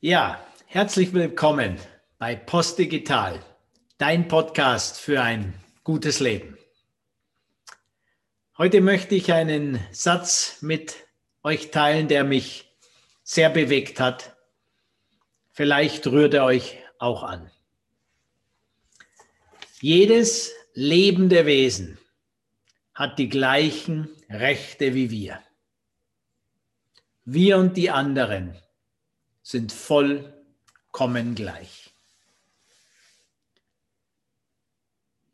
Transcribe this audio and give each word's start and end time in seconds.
Ja, 0.00 0.46
herzlich 0.66 1.14
willkommen 1.14 1.78
bei 2.18 2.36
Postdigital, 2.36 3.42
dein 3.96 4.28
Podcast 4.28 5.00
für 5.00 5.22
ein 5.22 5.54
gutes 5.84 6.20
Leben. 6.20 6.58
Heute 8.58 8.82
möchte 8.82 9.14
ich 9.14 9.32
einen 9.32 9.80
Satz 9.92 10.58
mit 10.60 11.06
euch 11.42 11.70
teilen, 11.70 12.08
der 12.08 12.24
mich 12.24 12.70
sehr 13.22 13.48
bewegt 13.48 13.98
hat. 13.98 14.36
Vielleicht 15.52 16.06
rührt 16.06 16.34
er 16.34 16.44
euch 16.44 16.76
auch 16.98 17.22
an. 17.22 17.50
Jedes 19.80 20.52
lebende 20.74 21.46
Wesen 21.46 21.96
hat 22.92 23.18
die 23.18 23.30
gleichen 23.30 24.10
Rechte 24.28 24.94
wie 24.94 25.10
wir. 25.10 25.42
Wir 27.24 27.56
und 27.56 27.78
die 27.78 27.88
anderen 27.88 28.60
sind 29.46 29.70
vollkommen 29.70 31.36
gleich. 31.36 31.94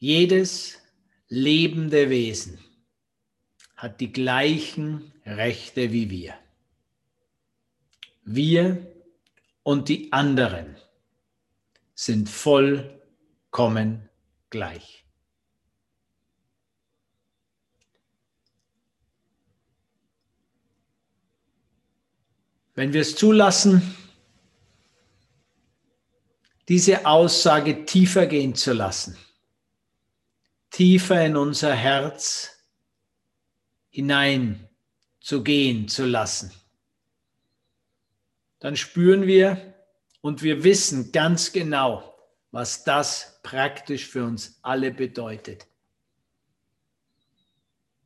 Jedes 0.00 0.78
lebende 1.28 2.10
Wesen 2.10 2.58
hat 3.76 4.00
die 4.00 4.12
gleichen 4.12 5.12
Rechte 5.24 5.92
wie 5.92 6.10
wir. 6.10 6.34
Wir 8.22 8.84
und 9.62 9.88
die 9.88 10.12
anderen 10.12 10.76
sind 11.94 12.28
vollkommen 12.28 14.08
gleich. 14.50 15.04
Wenn 22.74 22.92
wir 22.92 23.02
es 23.02 23.14
zulassen, 23.14 23.99
diese 26.70 27.04
Aussage 27.04 27.84
tiefer 27.84 28.26
gehen 28.26 28.54
zu 28.54 28.72
lassen, 28.72 29.18
tiefer 30.70 31.26
in 31.26 31.36
unser 31.36 31.74
Herz 31.74 32.64
hinein 33.88 34.68
zu 35.20 35.42
gehen 35.42 35.88
zu 35.88 36.06
lassen, 36.06 36.52
dann 38.60 38.76
spüren 38.76 39.26
wir 39.26 39.74
und 40.20 40.44
wir 40.44 40.62
wissen 40.62 41.10
ganz 41.10 41.50
genau, 41.50 42.16
was 42.52 42.84
das 42.84 43.40
praktisch 43.42 44.06
für 44.06 44.24
uns 44.24 44.60
alle 44.62 44.92
bedeutet. 44.92 45.66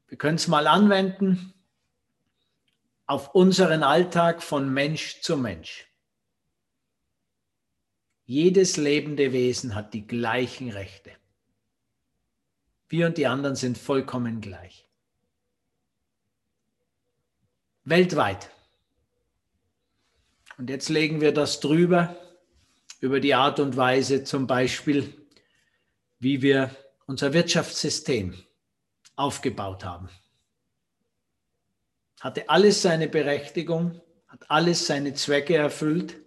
Wir 0.08 0.16
können 0.16 0.36
es 0.36 0.48
mal 0.48 0.66
anwenden 0.68 1.52
auf 3.04 3.34
unseren 3.34 3.82
Alltag 3.82 4.42
von 4.42 4.72
Mensch 4.72 5.20
zu 5.20 5.36
Mensch. 5.36 5.86
Jedes 8.26 8.78
lebende 8.78 9.32
Wesen 9.32 9.74
hat 9.74 9.92
die 9.92 10.06
gleichen 10.06 10.70
Rechte. 10.70 11.10
Wir 12.88 13.06
und 13.06 13.18
die 13.18 13.26
anderen 13.26 13.56
sind 13.56 13.76
vollkommen 13.76 14.40
gleich. 14.40 14.88
Weltweit. 17.84 18.50
Und 20.56 20.70
jetzt 20.70 20.88
legen 20.88 21.20
wir 21.20 21.32
das 21.32 21.60
drüber, 21.60 22.16
über 23.00 23.20
die 23.20 23.34
Art 23.34 23.60
und 23.60 23.76
Weise 23.76 24.24
zum 24.24 24.46
Beispiel, 24.46 25.12
wie 26.18 26.40
wir 26.40 26.74
unser 27.06 27.34
Wirtschaftssystem 27.34 28.34
aufgebaut 29.16 29.84
haben. 29.84 30.08
Hatte 32.20 32.48
alles 32.48 32.80
seine 32.80 33.08
Berechtigung, 33.08 34.00
hat 34.28 34.50
alles 34.50 34.86
seine 34.86 35.12
Zwecke 35.12 35.56
erfüllt 35.56 36.23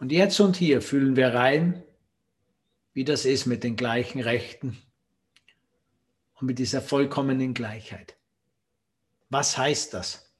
und 0.00 0.12
jetzt 0.12 0.38
und 0.40 0.56
hier 0.56 0.80
fühlen 0.80 1.16
wir 1.16 1.34
rein, 1.34 1.82
wie 2.92 3.04
das 3.04 3.24
ist 3.24 3.46
mit 3.46 3.64
den 3.64 3.76
gleichen 3.76 4.20
Rechten 4.20 4.80
und 6.34 6.46
mit 6.46 6.58
dieser 6.58 6.82
vollkommenen 6.82 7.54
Gleichheit. 7.54 8.16
Was 9.28 9.58
heißt 9.58 9.94
das 9.94 10.32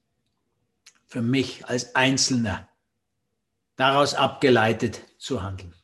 für 1.07 1.23
mich 1.23 1.67
als 1.67 1.95
Einzelner, 1.95 2.69
daraus 3.77 4.15
abgeleitet 4.15 5.03
zu 5.19 5.43
handeln? 5.43 5.75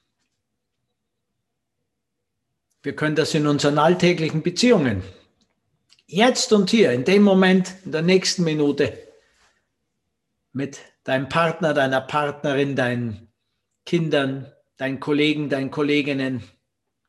Wir 2.82 2.94
können 2.94 3.16
das 3.16 3.34
in 3.34 3.46
unseren 3.46 3.78
alltäglichen 3.78 4.42
Beziehungen, 4.42 5.02
jetzt 6.06 6.52
und 6.52 6.70
hier, 6.70 6.92
in 6.92 7.04
dem 7.04 7.22
Moment, 7.22 7.74
in 7.84 7.92
der 7.92 8.02
nächsten 8.02 8.44
Minute, 8.44 8.98
mit 10.52 10.78
deinem 11.02 11.28
Partner, 11.28 11.72
deiner 11.72 12.00
Partnerin, 12.00 12.76
deinen 12.76 13.23
Kindern, 13.84 14.50
deinen 14.76 15.00
Kollegen, 15.00 15.48
deinen 15.48 15.70
Kolleginnen, 15.70 16.42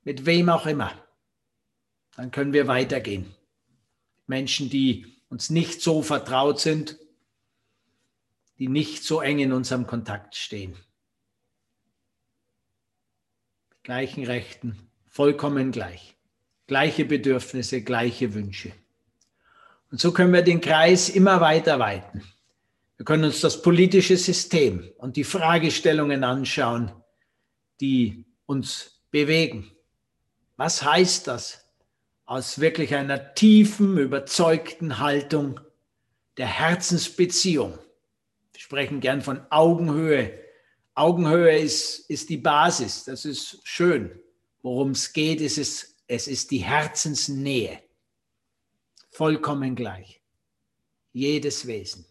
mit 0.03 0.25
wem 0.25 0.49
auch 0.49 0.65
immer. 0.65 0.91
Dann 2.15 2.31
können 2.31 2.53
wir 2.53 2.67
weitergehen. 2.67 3.33
Menschen, 4.27 4.69
die 4.69 5.05
uns 5.29 5.49
nicht 5.49 5.81
so 5.81 6.01
vertraut 6.01 6.59
sind, 6.59 6.97
die 8.57 8.67
nicht 8.67 9.03
so 9.03 9.21
eng 9.21 9.39
in 9.39 9.51
unserem 9.51 9.85
Kontakt 9.85 10.35
stehen. 10.35 10.75
Gleichen 13.83 14.25
Rechten, 14.25 14.89
vollkommen 15.05 15.71
gleich. 15.71 16.15
Gleiche 16.67 17.05
Bedürfnisse, 17.05 17.83
gleiche 17.83 18.33
Wünsche. 18.33 18.71
Und 19.91 19.99
so 19.99 20.11
können 20.11 20.33
wir 20.33 20.41
den 20.41 20.61
Kreis 20.61 21.09
immer 21.09 21.41
weiter 21.41 21.77
weiten. 21.79 22.23
Wir 22.97 23.05
können 23.05 23.25
uns 23.25 23.41
das 23.41 23.61
politische 23.61 24.15
System 24.15 24.89
und 24.97 25.17
die 25.17 25.25
Fragestellungen 25.25 26.23
anschauen, 26.23 26.91
die 27.81 28.25
uns 28.45 29.01
bewegen. 29.11 29.71
Was 30.55 30.83
heißt 30.83 31.27
das 31.27 31.65
aus 32.25 32.59
wirklich 32.59 32.95
einer 32.95 33.33
tiefen, 33.33 33.97
überzeugten 33.97 34.99
Haltung 34.99 35.59
der 36.37 36.47
Herzensbeziehung? 36.47 37.77
Wir 38.53 38.61
sprechen 38.61 39.01
gern 39.01 39.21
von 39.21 39.41
Augenhöhe. 39.49 40.39
Augenhöhe 40.93 41.59
ist, 41.59 42.09
ist 42.09 42.29
die 42.29 42.37
Basis, 42.37 43.03
das 43.03 43.25
ist 43.25 43.59
schön. 43.63 44.17
Worum 44.61 44.91
es 44.91 45.11
geht, 45.11 45.41
ist 45.41 45.57
es, 45.57 45.97
es 46.07 46.27
ist 46.29 46.51
die 46.51 46.63
Herzensnähe. 46.63 47.83
Vollkommen 49.11 49.75
gleich. 49.75 50.21
Jedes 51.11 51.67
Wesen. 51.67 52.05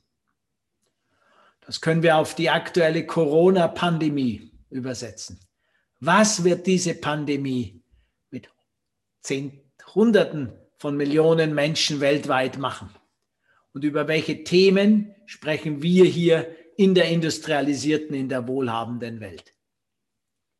Das 1.66 1.80
können 1.80 2.02
wir 2.02 2.16
auf 2.16 2.34
die 2.34 2.50
aktuelle 2.50 3.06
Corona-Pandemie 3.06 4.52
übersetzen. 4.70 5.40
Was 6.00 6.44
wird 6.44 6.66
diese 6.66 6.94
Pandemie 6.94 7.82
mit 8.30 8.48
zehn, 9.22 9.60
Hunderten 9.94 10.52
von 10.78 10.96
Millionen 10.96 11.54
Menschen 11.54 12.00
weltweit 12.00 12.58
machen? 12.58 12.90
Und 13.72 13.84
über 13.84 14.06
welche 14.08 14.44
Themen 14.44 15.14
sprechen 15.26 15.82
wir 15.82 16.04
hier 16.04 16.54
in 16.76 16.94
der 16.94 17.08
industrialisierten, 17.08 18.14
in 18.14 18.28
der 18.28 18.46
wohlhabenden 18.46 19.20
Welt? 19.20 19.54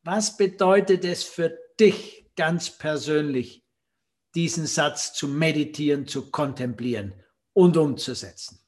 Was 0.03 0.37
bedeutet 0.37 1.05
es 1.05 1.23
für 1.23 1.57
dich 1.79 2.31
ganz 2.35 2.69
persönlich, 2.69 3.63
diesen 4.33 4.65
Satz 4.65 5.13
zu 5.13 5.27
meditieren, 5.27 6.07
zu 6.07 6.31
kontemplieren 6.31 7.13
und 7.53 7.77
umzusetzen? 7.77 8.64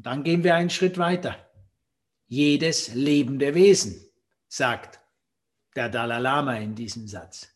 Und 0.00 0.06
dann 0.06 0.24
gehen 0.24 0.44
wir 0.44 0.54
einen 0.54 0.70
Schritt 0.70 0.96
weiter. 0.96 1.36
Jedes 2.26 2.94
lebende 2.94 3.54
Wesen, 3.54 4.02
sagt 4.48 4.98
der 5.76 5.90
Dalai 5.90 6.18
Lama 6.18 6.56
in 6.56 6.74
diesem 6.74 7.06
Satz. 7.06 7.54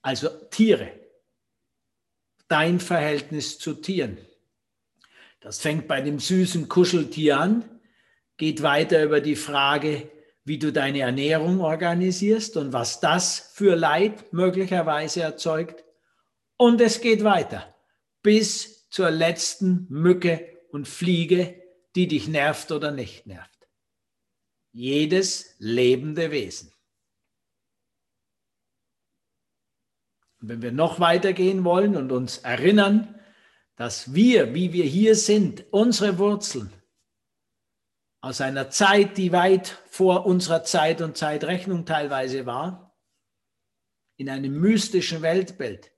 Also 0.00 0.30
Tiere, 0.50 0.90
dein 2.48 2.80
Verhältnis 2.80 3.58
zu 3.58 3.74
Tieren. 3.74 4.16
Das 5.40 5.60
fängt 5.60 5.86
bei 5.86 6.00
dem 6.00 6.18
süßen 6.18 6.66
Kuscheltier 6.66 7.38
an, 7.40 7.80
geht 8.38 8.62
weiter 8.62 9.04
über 9.04 9.20
die 9.20 9.36
Frage, 9.36 10.10
wie 10.44 10.58
du 10.58 10.72
deine 10.72 11.00
Ernährung 11.00 11.60
organisierst 11.60 12.56
und 12.56 12.72
was 12.72 13.00
das 13.00 13.52
für 13.52 13.76
Leid 13.76 14.32
möglicherweise 14.32 15.20
erzeugt. 15.20 15.84
Und 16.56 16.80
es 16.80 17.02
geht 17.02 17.22
weiter 17.22 17.74
bis 18.22 18.88
zur 18.88 19.10
letzten 19.10 19.86
Mücke 19.90 20.53
und 20.74 20.88
Fliege, 20.88 21.62
die 21.94 22.08
dich 22.08 22.26
nervt 22.26 22.72
oder 22.72 22.90
nicht 22.90 23.28
nervt. 23.28 23.68
Jedes 24.72 25.54
lebende 25.58 26.32
Wesen. 26.32 26.74
Und 30.40 30.48
wenn 30.48 30.62
wir 30.62 30.72
noch 30.72 30.98
weitergehen 30.98 31.62
wollen 31.62 31.94
und 31.94 32.10
uns 32.10 32.38
erinnern, 32.38 33.20
dass 33.76 34.14
wir, 34.14 34.52
wie 34.52 34.72
wir 34.72 34.84
hier 34.84 35.14
sind, 35.14 35.64
unsere 35.72 36.18
Wurzeln 36.18 36.72
aus 38.20 38.40
einer 38.40 38.68
Zeit, 38.68 39.16
die 39.16 39.30
weit 39.30 39.80
vor 39.86 40.26
unserer 40.26 40.64
Zeit 40.64 41.00
und 41.00 41.16
Zeitrechnung 41.16 41.86
teilweise 41.86 42.46
war, 42.46 42.98
in 44.16 44.28
einem 44.28 44.58
mystischen 44.60 45.22
Weltbild, 45.22 45.92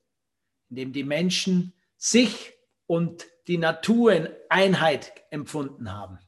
in 0.68 0.76
dem 0.76 0.92
die 0.92 1.04
Menschen 1.04 1.72
sich 1.96 2.52
und 2.84 3.26
die 3.46 3.58
Natur 3.58 4.12
in 4.12 4.28
Einheit 4.48 5.24
empfunden 5.30 5.92
haben. 5.92 6.18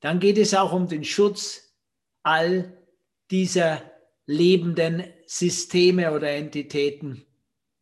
dann 0.00 0.18
geht 0.18 0.36
es 0.36 0.52
auch 0.52 0.72
um 0.72 0.88
den 0.88 1.04
Schutz 1.04 1.76
all 2.22 2.76
dieser 3.30 3.82
lebenden 4.26 5.04
Systeme 5.26 6.12
oder 6.12 6.30
Entitäten 6.30 7.24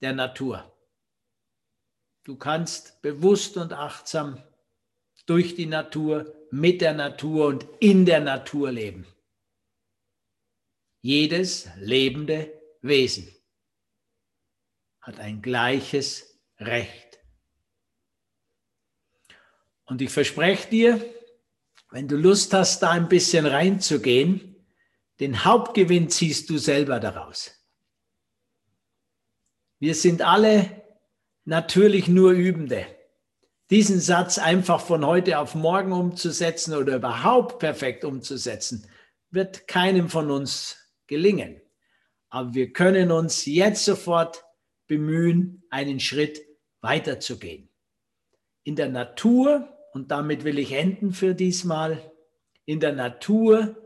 der 0.03 0.12
Natur. 0.12 0.71
Du 2.25 2.37
kannst 2.37 3.00
bewusst 3.03 3.56
und 3.56 3.73
achtsam 3.73 4.43
durch 5.27 5.55
die 5.55 5.67
Natur, 5.67 6.37
mit 6.50 6.81
der 6.81 6.94
Natur 6.94 7.47
und 7.47 7.67
in 7.79 8.05
der 8.05 8.21
Natur 8.21 8.73
leben. 8.73 9.06
Jedes 11.00 11.69
lebende 11.77 12.53
Wesen 12.82 13.35
hat 15.00 15.19
ein 15.19 15.41
gleiches 15.41 16.38
Recht. 16.59 17.09
Und 19.90 20.00
ich 20.00 20.10
verspreche 20.10 20.70
dir, 20.70 21.04
wenn 21.90 22.06
du 22.06 22.14
Lust 22.16 22.54
hast, 22.54 22.81
da 22.81 22.90
ein 22.90 23.08
bisschen 23.08 23.44
reinzugehen, 23.44 24.54
den 25.19 25.44
Hauptgewinn 25.44 26.08
ziehst 26.08 26.48
du 26.48 26.58
selber 26.58 27.00
daraus. 27.00 27.50
Wir 29.81 29.96
sind 29.96 30.22
alle 30.22 30.84
natürlich 31.44 32.06
nur 32.06 32.31
Übende. 32.31 32.87
Diesen 33.70 33.98
Satz 33.98 34.38
einfach 34.38 34.81
von 34.81 35.04
heute 35.04 35.40
auf 35.40 35.56
morgen 35.56 35.90
umzusetzen 35.90 36.75
oder 36.75 36.94
überhaupt 36.94 37.58
perfekt 37.58 38.04
umzusetzen, 38.04 38.86
wird 39.32 39.66
keinem 39.66 40.08
von 40.08 40.31
uns 40.31 40.76
gelingen. 41.08 41.60
Aber 42.28 42.54
wir 42.54 42.72
können 42.72 43.10
uns 43.10 43.44
jetzt 43.44 43.84
sofort 43.84 44.44
bemühen, 44.86 45.64
einen 45.69 45.98
Schritt 45.98 46.40
weiterzugehen. 46.81 47.69
In 48.62 48.76
der 48.76 48.88
Natur, 48.88 49.76
und 49.92 50.10
damit 50.10 50.44
will 50.44 50.58
ich 50.58 50.72
enden 50.72 51.12
für 51.12 51.34
diesmal, 51.34 52.00
in 52.64 52.81
der 52.81 52.92
Natur 52.92 53.76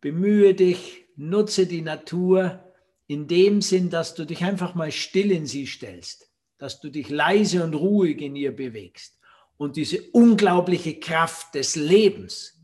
bemühe 0.00 0.54
dich, 0.54 1.06
nutze 1.16 1.66
die 1.66 1.82
Natur 1.82 2.72
in 3.06 3.26
dem 3.26 3.60
Sinn, 3.60 3.90
dass 3.90 4.14
du 4.14 4.24
dich 4.24 4.44
einfach 4.44 4.74
mal 4.74 4.92
still 4.92 5.30
in 5.30 5.46
sie 5.46 5.66
stellst, 5.66 6.30
dass 6.58 6.80
du 6.80 6.90
dich 6.90 7.10
leise 7.10 7.62
und 7.62 7.74
ruhig 7.74 8.20
in 8.20 8.36
ihr 8.36 8.54
bewegst 8.54 9.18
und 9.56 9.76
diese 9.76 10.02
unglaubliche 10.12 10.98
Kraft 10.98 11.54
des 11.54 11.76
Lebens 11.76 12.60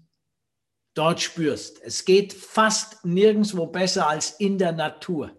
dort 0.95 1.21
spürst. 1.21 1.81
Es 1.83 2.05
geht 2.05 2.33
fast 2.33 3.05
nirgendwo 3.05 3.67
besser 3.67 4.09
als 4.09 4.31
in 4.33 4.59
der 4.59 4.73
Natur. 4.73 5.37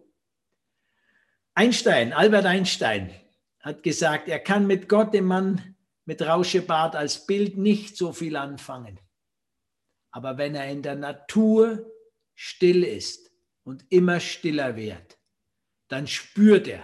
Einstein, 1.53 2.13
Albert 2.13 2.45
Einstein, 2.45 3.13
hat 3.59 3.83
gesagt, 3.83 4.27
er 4.27 4.39
kann 4.39 4.65
mit 4.65 4.87
Gott, 4.89 5.13
dem 5.13 5.25
Mann 5.25 5.70
mit 6.11 6.21
Rauschebart 6.23 6.97
als 6.97 7.25
Bild 7.25 7.55
nicht 7.55 7.95
so 7.95 8.11
viel 8.11 8.35
anfangen. 8.35 8.99
Aber 10.09 10.37
wenn 10.37 10.55
er 10.55 10.69
in 10.69 10.83
der 10.83 10.95
Natur 10.95 11.89
still 12.35 12.83
ist 12.83 13.31
und 13.63 13.85
immer 13.87 14.19
stiller 14.19 14.75
wird, 14.75 15.17
dann 15.87 16.07
spürt 16.07 16.67
er, 16.67 16.83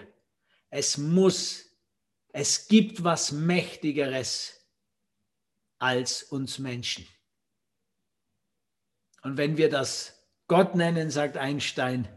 es 0.69 0.97
muss, 0.97 1.65
es 2.31 2.69
gibt 2.69 3.03
was 3.03 3.33
Mächtigeres 3.33 4.65
als 5.77 6.23
uns 6.23 6.57
Menschen. 6.57 7.06
Und 9.23 9.35
wenn 9.35 9.57
wir 9.57 9.69
das 9.69 10.25
Gott 10.47 10.73
nennen, 10.73 11.12
sagt 11.12 11.35
Einstein, 11.35 12.07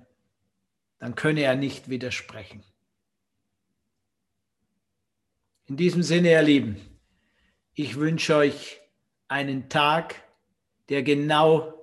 dann 0.98 1.16
könne 1.16 1.40
er 1.40 1.56
nicht 1.56 1.90
widersprechen. 1.90 2.62
In 5.66 5.76
diesem 5.76 6.04
Sinne, 6.04 6.30
ihr 6.30 6.42
Lieben, 6.42 6.89
ich 7.74 7.96
wünsche 7.96 8.36
euch 8.36 8.80
einen 9.28 9.68
Tag, 9.68 10.22
der 10.88 11.02
genau 11.02 11.74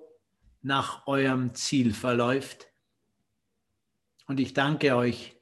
nach 0.62 1.08
eurem 1.08 1.56
Ziel 1.56 1.94
verläuft. 1.94 2.68
Und 4.26 4.40
ich 4.40 4.54
danke 4.54 4.96
euch 4.96 5.36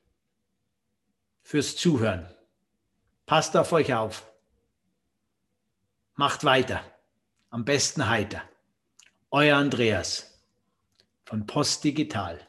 fürs 1.42 1.76
Zuhören. 1.76 2.30
Passt 3.26 3.58
auf 3.58 3.72
euch 3.72 3.94
auf. 3.94 4.32
Macht 6.14 6.44
weiter. 6.44 6.84
Am 7.50 7.66
besten 7.66 8.08
heiter. 8.08 8.44
Euer 9.32 9.58
Andreas 9.58 10.40
von 11.26 11.48
Post 11.48 11.84
Digital. 11.84 12.40